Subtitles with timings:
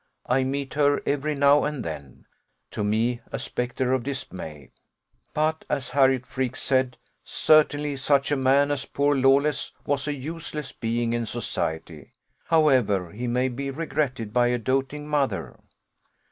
[0.25, 2.25] I meet her every now and then
[2.71, 4.71] to me a spectre of dismay.
[5.35, 10.71] But, as Harriot Freke said, certainly such a man as poor Lawless was a useless
[10.71, 12.13] being in society,
[12.45, 15.59] however he may be regretted by a doting mother.